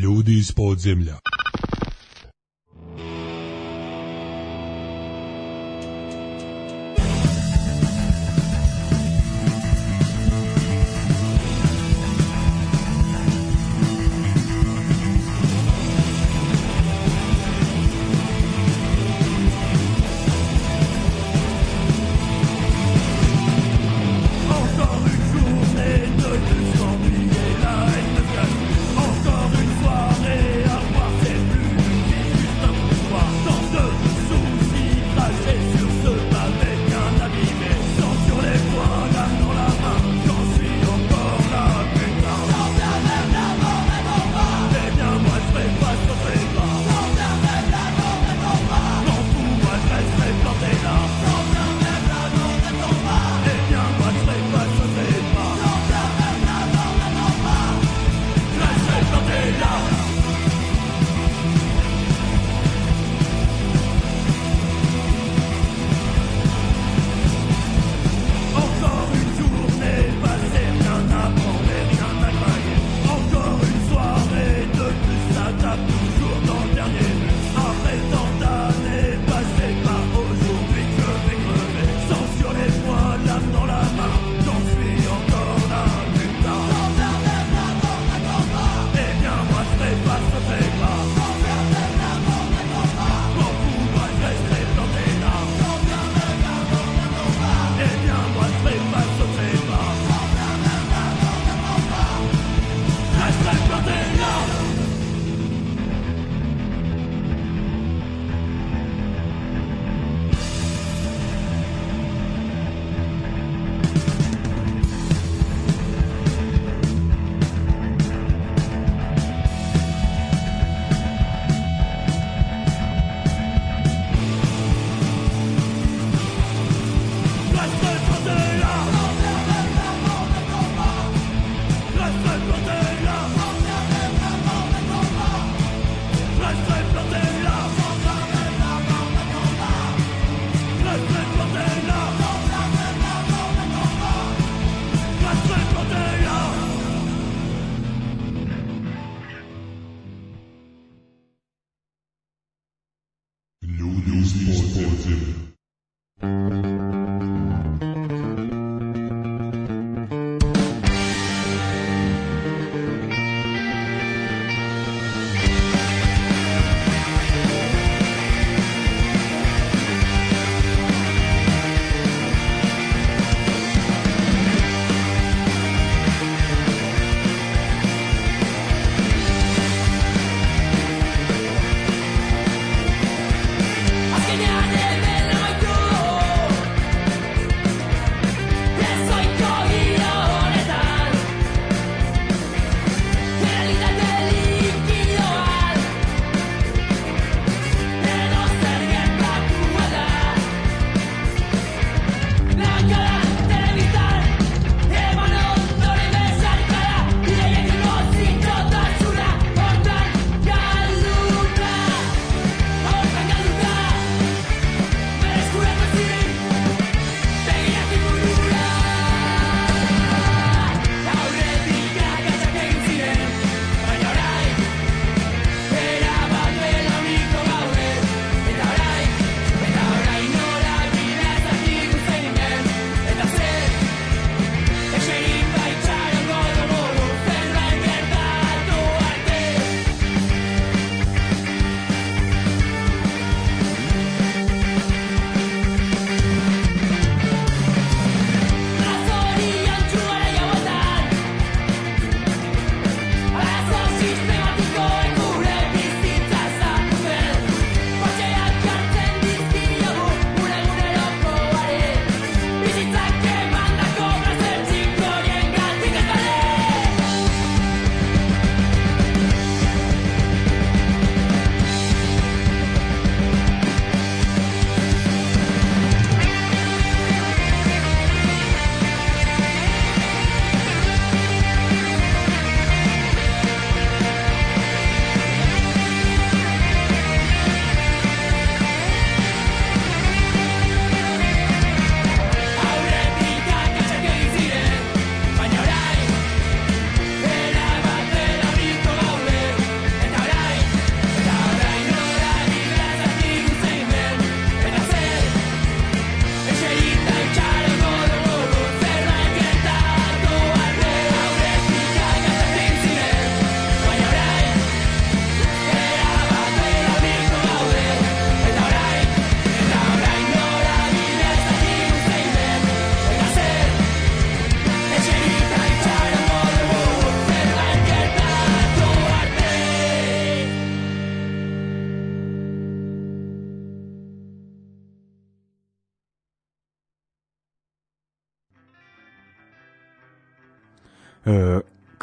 [0.04, 1.16] Ljudi iz podzemlja.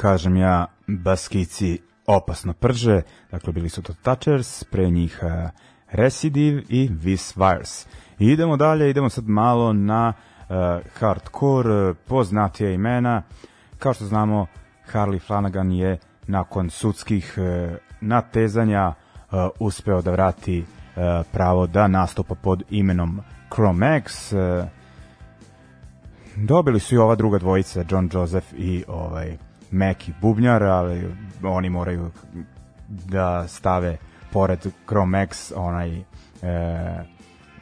[0.02, 5.49] Kažem ja, Baskici opasno prže, dakle bili su to Touchers, pre njih e,
[5.91, 7.86] Residiv i Vis Virus.
[8.20, 10.54] I idemo dalje, idemo sad malo na e,
[10.99, 13.22] hardcore, poznatija imena,
[13.80, 14.47] kao što znamo,
[14.93, 15.97] Harley Flanagan je
[16.28, 18.93] nakon sudskih e, natezanja e,
[19.60, 20.64] uspeo da vrati e,
[21.32, 24.36] pravo da nastupa pod imenom Chromex.
[24.38, 24.68] E,
[26.36, 32.12] dobili su i ova druga dvojica, John Joseph i ovaj Meki Bubnjar, ali oni moraju
[32.88, 33.98] da stave
[34.32, 36.04] pored Chromex onaj e,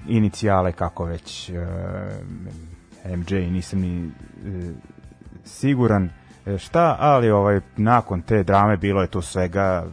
[0.08, 1.54] inicijale kako već e,
[3.06, 4.12] MJ nisam ni e,
[5.46, 6.10] siguran
[6.46, 9.86] e, šta, ali ovaj nakon te drame bilo je tu svega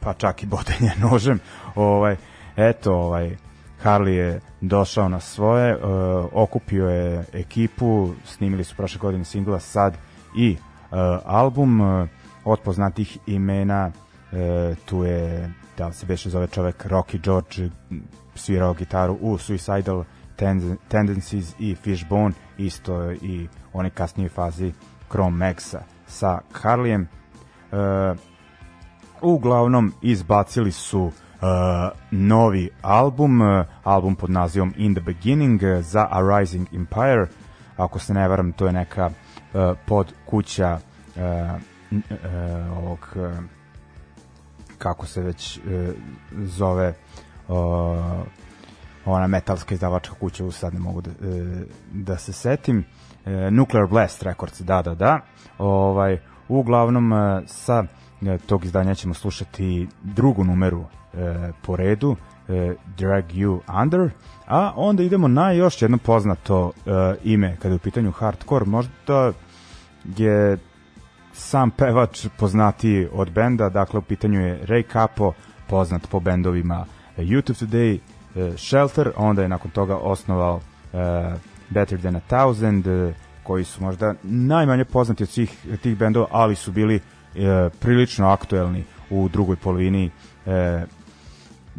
[0.00, 1.40] pa čak i bodenje nožem.
[1.74, 2.16] Ovaj
[2.56, 3.36] eto, ovaj
[3.84, 5.82] Harley je došao na svoje, uh,
[6.32, 9.96] okupio je ekipu, snimili su prošle godine singla sad
[10.34, 12.08] i uh, album uh,
[12.44, 13.86] od poznatih imena
[14.32, 17.70] uh, tu je da se beše zove čovek Rocky George
[18.34, 20.04] svirao gitaru u Suicidal
[20.88, 24.72] Tendencies i Fishbone isto i one kasnije fazi
[25.08, 27.04] Chrome Maxa sa Harleyem
[27.72, 28.18] uh,
[29.22, 31.12] uglavnom izbacili su uh,
[32.10, 37.26] novi album, uh, album pod nazivom In the Beginning za A Rising Empire.
[37.76, 39.12] Ako se ne varam, to je neka uh,
[39.86, 40.78] pod kuća
[41.16, 41.22] uh,
[41.90, 43.16] uh, ovog
[44.78, 45.60] kako se već
[46.32, 46.94] zove
[49.04, 51.10] ona metalska izdavačka kuća, u sad ne mogu da,
[51.92, 52.84] da se setim.
[53.50, 55.20] Nuclear Blast Records, da, da, da.
[55.58, 57.12] Ovaj, uglavnom
[57.46, 57.84] sa
[58.26, 60.84] E, tog izdanja ćemo slušati drugu numeru
[61.14, 62.16] e, po redu,
[62.48, 64.10] e, Drag You Under,
[64.50, 66.90] a onda idemo na još jedno poznato e,
[67.24, 69.32] ime kada je u pitanju hardcore, možda
[70.16, 70.58] je
[71.32, 75.32] sam pevač poznatiji od benda, dakle u pitanju je Ray Capo,
[75.68, 76.84] poznat po bendovima
[77.16, 77.98] YouTube Today,
[78.36, 80.60] e, Shelter, onda je nakon toga osnovao
[80.92, 80.96] e,
[81.68, 86.54] Better Than a Thousand, e, koji su možda najmanje poznati od svih tih bendova, ali
[86.54, 87.00] su bili
[87.80, 90.10] prilično aktuelni u drugoj polovini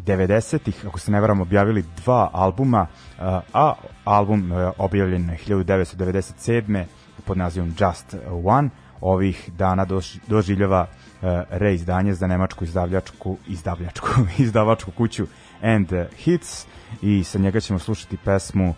[0.05, 2.87] 90-ih, ako se ne varam, objavili dva albuma,
[3.19, 3.73] a, a
[4.05, 6.83] album e, objavljen je 1997.
[7.25, 8.69] pod nazivom Just One.
[9.01, 14.07] Ovih dana dož, doživljava e, reizdanje za nemačku izdavljačku, izdavljačku,
[14.43, 15.27] izdavačku kuću
[15.61, 16.65] And Hits
[17.01, 18.75] i sa njega ćemo slušati pesmu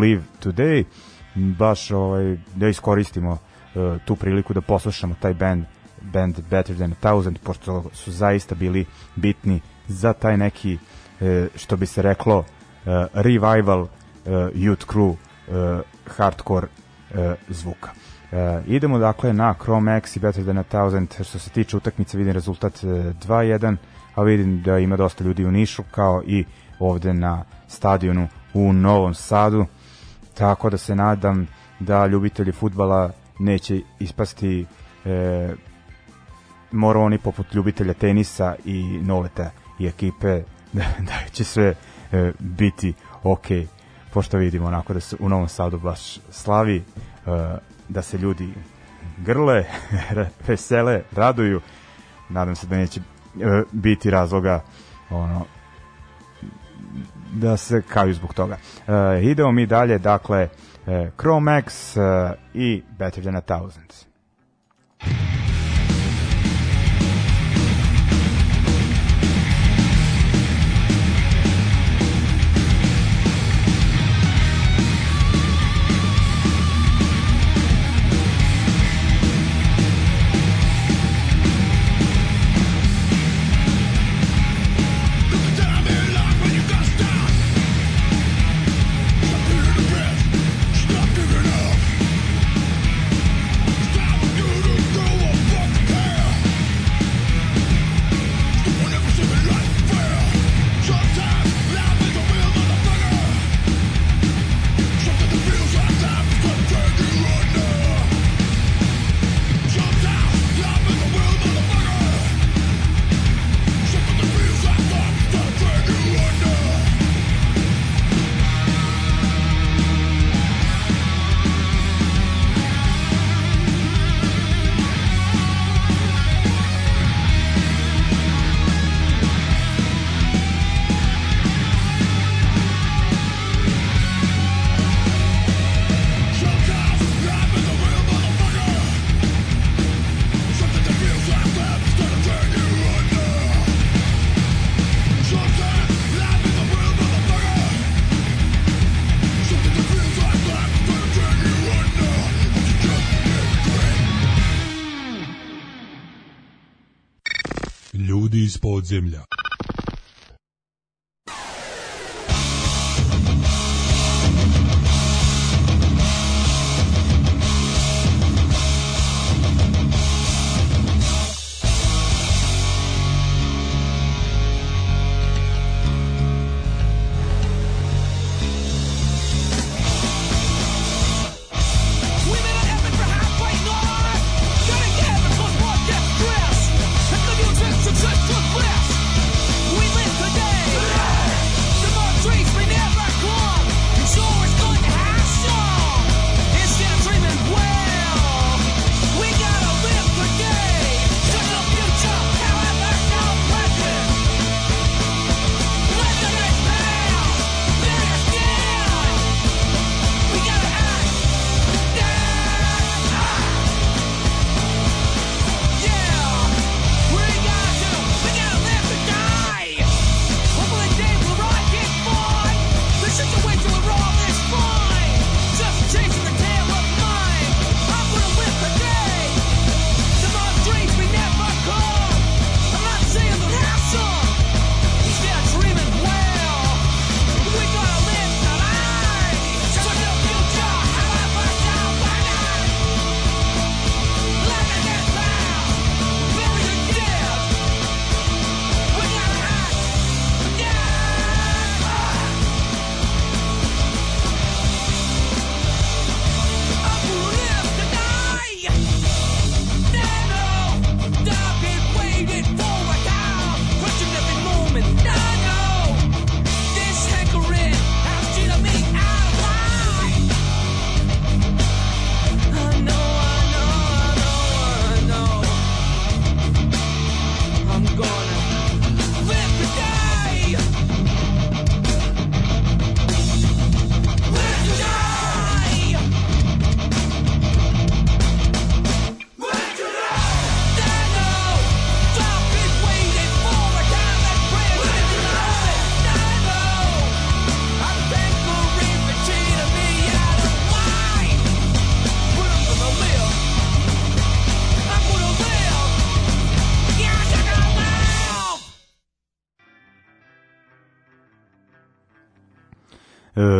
[0.00, 0.84] Live Today.
[1.34, 3.38] Baš ovaj, da iskoristimo
[4.04, 5.64] tu priliku da poslušamo taj band
[6.12, 8.84] band Better Than a Thousand, pošto su zaista bili
[9.16, 10.78] bitni za taj neki,
[11.20, 12.44] e, što bi se reklo,
[12.86, 15.16] e, revival e, Youth Crew
[16.06, 16.66] hardcore
[17.48, 17.90] zvuka.
[18.66, 22.32] Idemo dakle na Chrome X i Better Than a Thousand, što se tiče utakmice vidim
[22.32, 23.76] rezultat e, 2-1,
[24.14, 26.44] a vidim da ima dosta ljudi u Nišu, kao i
[26.78, 29.66] ovde na stadionu u Novom Sadu,
[30.34, 31.46] tako da se nadam
[31.80, 34.66] da ljubitelji futbala neće ispasti
[35.04, 35.54] e,
[36.72, 41.74] moroni poput ljubitelja tenisa i noleta i ekipe da, da će sve
[42.12, 43.46] e, biti ok
[44.12, 46.82] pošto vidimo onako da se u Novom Sadu baš slavi e,
[47.88, 48.48] da se ljudi
[49.18, 49.64] grle,
[50.48, 51.60] vesele, raduju
[52.28, 54.62] nadam se da neće e, biti razloga
[55.10, 55.44] ono
[57.32, 58.56] da se kaju zbog toga.
[58.86, 60.48] E, idemo mi dalje, dakle,
[60.86, 64.05] e, Chromex e, i Better Than a Thousand.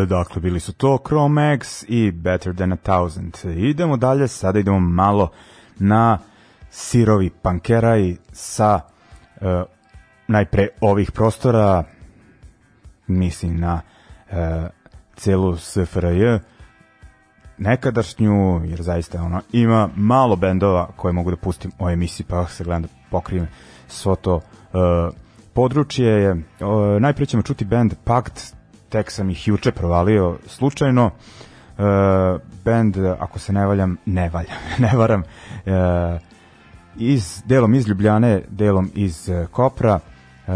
[0.06, 3.36] Dakle, bili su to Chromex i Better Than a Thousand.
[3.44, 5.30] Idemo dalje, sada idemo malo
[5.78, 6.18] na
[6.70, 8.80] sirovi pankeraj sa
[9.40, 9.62] e,
[10.28, 11.84] najpre ovih prostora,
[13.06, 13.80] mislim na
[14.30, 14.68] e,
[15.16, 16.38] celu SFRJ,
[17.58, 22.64] nekadašnju, jer zaista ono, ima malo bendova koje mogu da pustim o emisiji, pa se
[22.64, 23.48] gledam da pokrijem
[23.88, 24.76] svo to e,
[25.52, 26.06] područje.
[26.06, 28.55] Je, e, najprije ćemo čuti band Pact,
[28.88, 31.10] tek sam ih juče provalio slučajno.
[31.78, 31.82] E,
[32.64, 35.72] band, ako se ne valjam, ne valjam, ne varam, e,
[36.96, 39.98] iz, delom iz Ljubljane, delom iz e, Kopra.
[40.48, 40.52] E,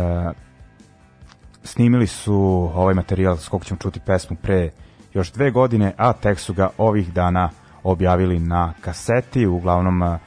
[1.63, 4.71] snimili su ovaj materijal s kog ćemo čuti pesmu pre
[5.15, 7.51] još dve godine, a tek su ga ovih dana
[7.83, 10.19] objavili na kaseti, uglavnom uh,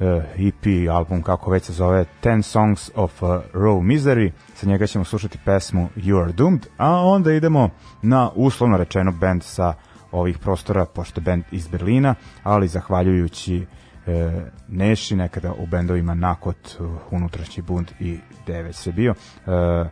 [0.00, 5.04] EP album, kako već se zove, 10 Songs of uh, Raw Misery, sa njega ćemo
[5.04, 7.70] slušati pesmu You Are Doomed, a onda idemo
[8.02, 9.74] na uslovno rečeno band sa
[10.12, 13.66] ovih prostora, pošto band iz Berlina, ali zahvaljujući
[14.06, 14.30] e,
[14.68, 19.14] Neši, nekada u bendovima Nakot, uh, Unutrašnji bund i gde je već sve bio,
[19.46, 19.88] e,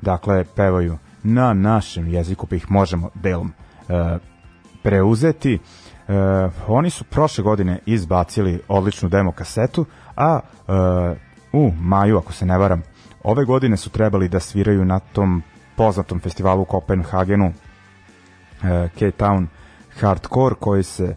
[0.00, 3.52] dakle, pevaju na našem jeziku, pa ih možemo delom
[3.88, 4.18] e,
[4.82, 5.54] preuzeti.
[5.54, 5.58] E,
[6.66, 9.86] oni su prošle godine izbacili odličnu demo kasetu,
[10.16, 10.72] a e,
[11.52, 12.82] u maju, ako se ne varam,
[13.24, 15.42] ove godine su trebali da sviraju na tom
[15.76, 17.52] poznatom festivalu u Kopenhagenu e,
[18.98, 19.46] K-Town
[20.00, 21.14] Hardcore koji se e,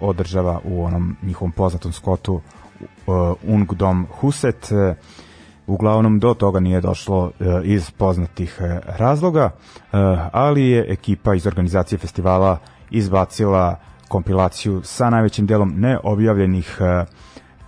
[0.00, 2.86] održava u onom njihovom poznatom skotu e,
[3.46, 4.72] Ungdom Huset.
[4.72, 4.94] E,
[5.66, 7.30] uglavnom do toga nije došlo
[7.64, 9.50] iz poznatih razloga,
[10.32, 12.58] ali je ekipa iz organizacije festivala
[12.90, 13.76] izbacila
[14.12, 17.04] kompilaciju sa najvećim delom neobjavljenih e,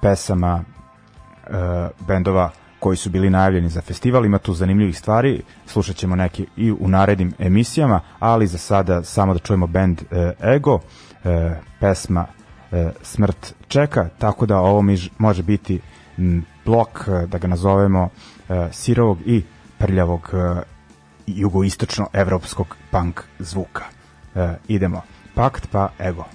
[0.02, 1.50] pesama e,
[2.06, 4.26] bendova koji su bili najavljeni za festival.
[4.26, 9.32] Ima tu zanimljivih stvari, slušat ćemo neke i u narednim emisijama, ali za sada samo
[9.32, 10.80] da čujemo band e, Ego,
[11.24, 12.26] e, pesma
[12.72, 15.80] e, Smrt čeka, tako da ovo mi ž- može biti
[16.18, 18.08] m, blok, da ga nazovemo,
[18.48, 19.42] e, sirovog i
[19.78, 20.62] prljavog e,
[21.26, 23.84] jugoistočno evropskog punk zvuka.
[24.34, 25.13] E, idemo.
[25.34, 26.26] Pakt pa ego.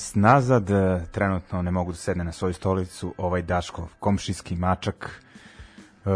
[0.00, 5.22] Nas nazad, e, trenutno ne mogu da sedne na svoju stolicu, ovaj Daškov komšijski mačak
[6.06, 6.10] e,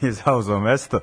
[0.06, 1.00] je zauzao mesto,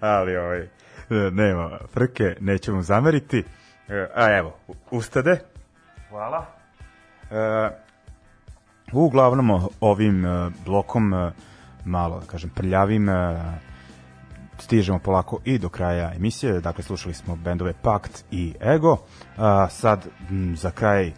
[0.00, 0.68] ali ovaj, e,
[1.10, 3.44] nema frke, nećemo zameriti.
[3.88, 4.56] E, a evo,
[4.90, 5.40] ustade.
[6.08, 6.46] Hvala.
[7.30, 7.70] E,
[8.92, 10.24] uglavnom ovim
[10.64, 11.32] blokom
[11.84, 13.08] malo, da kažem, prljavim
[14.62, 16.60] stižemo polako i do kraja emisije.
[16.60, 18.96] Dakle, slušali smo bendove Pakt i Ego.
[19.36, 21.12] A, sad, m, za kraj,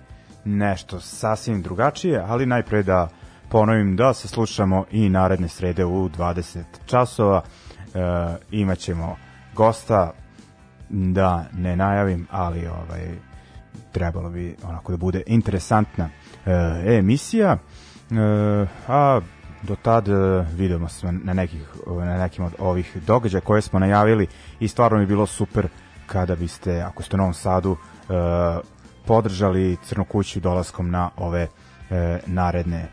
[0.44, 3.08] nešto sasvim drugačije, ali najpre da
[3.48, 7.42] ponovim da se slušamo i naredne srede u 20 časova.
[7.94, 7.98] E,
[8.50, 9.16] imaćemo
[9.54, 10.12] gosta,
[10.88, 13.08] da ne najavim, ali ovaj
[13.92, 16.08] trebalo bi onako da bude interesantna
[16.46, 16.50] e,
[16.98, 17.52] emisija.
[17.52, 17.56] E,
[18.88, 19.20] a
[19.66, 20.12] do tad e,
[20.56, 24.26] vidimo se na, nekih, na nekim od ovih događaja koje smo najavili
[24.60, 25.68] i stvarno bi bilo super
[26.06, 28.14] kada biste, ako ste u Novom Sadu, e,
[29.06, 31.48] podržali Crnu kuću dolaskom na ove
[31.90, 32.88] e, naredne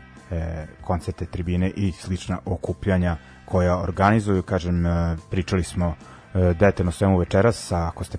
[0.84, 4.42] koncerte, tribine i slična okupljanja koja organizuju.
[4.42, 4.84] Kažem,
[5.30, 5.94] pričali smo
[6.34, 8.18] detaljno svemu večeras, a ako ste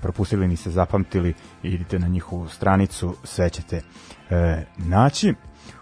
[0.00, 3.80] propustili ni se zapamtili, idite na njihovu stranicu, sve ćete
[4.76, 5.34] naći.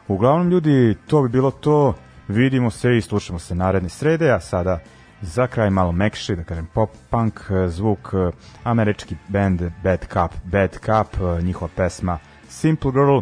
[0.08, 1.94] Uglavnom ljudi, to bi bilo to.
[2.28, 4.78] Vidimo se i slušamo se naredne srede, a sada
[5.20, 8.30] za kraj malo mekši, da kažem pop punk e, zvuk, e,
[8.64, 12.18] američki band Bad Cup, Bad Cup, e, njihova pesma
[12.48, 13.18] Simple Girl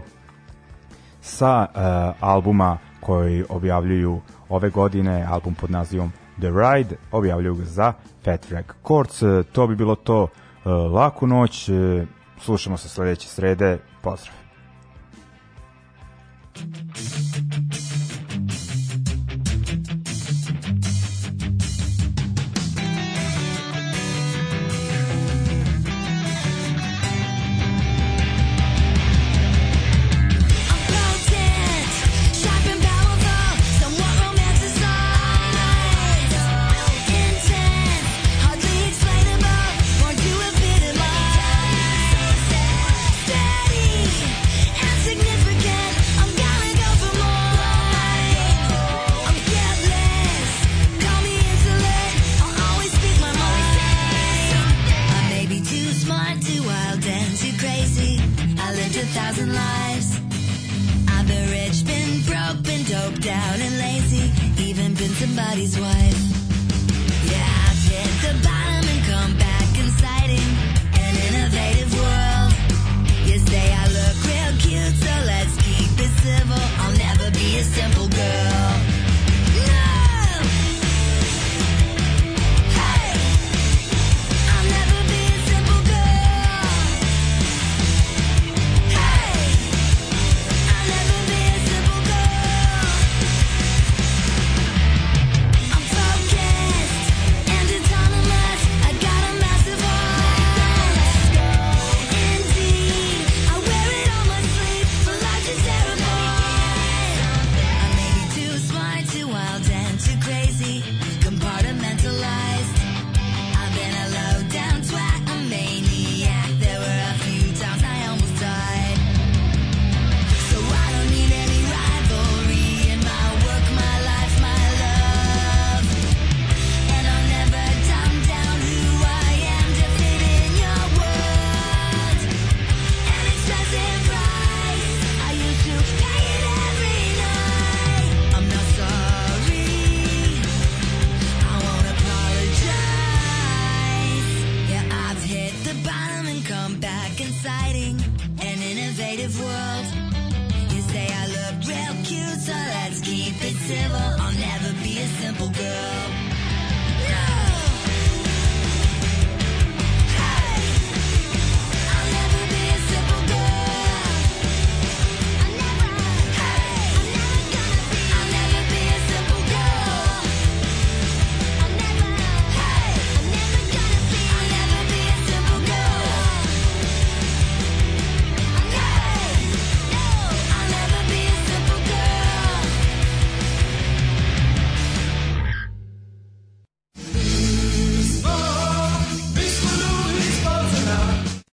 [1.20, 1.78] sa e,
[2.20, 7.92] albuma koji objavljuju ove godine, album pod nazivom The Ride, objavljuju ga za
[8.24, 9.22] Fat Records.
[9.22, 10.28] E, To bi bilo to
[10.64, 11.70] e, laku noć,
[12.40, 14.34] slušamo se sledeće srede, pozdrav.
[16.52, 17.51] Potent,